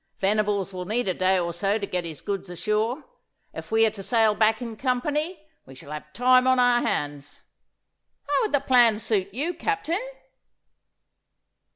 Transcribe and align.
Venables 0.17 0.73
will 0.73 0.85
need 0.85 1.07
a 1.07 1.13
day 1.13 1.37
or 1.37 1.53
so 1.53 1.77
to 1.77 1.85
get 1.85 2.05
his 2.05 2.21
goods 2.21 2.49
ashore. 2.49 3.03
If 3.53 3.69
we 3.71 3.85
are 3.85 3.91
to 3.91 4.01
sail 4.01 4.33
back 4.33 4.59
in 4.59 4.75
company 4.75 5.45
we 5.67 5.75
shall 5.75 5.91
have 5.91 6.11
time 6.11 6.47
on 6.47 6.57
our 6.57 6.81
hands. 6.81 7.41
How 8.27 8.41
would 8.41 8.51
the 8.51 8.61
plan 8.61 8.97
suit 8.97 9.31
you, 9.31 9.53
Captain? 9.53 10.01